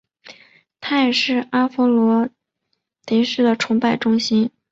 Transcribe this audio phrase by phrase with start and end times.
[0.79, 2.27] 它也是阿佛罗
[3.05, 4.51] 狄忒的崇拜中心。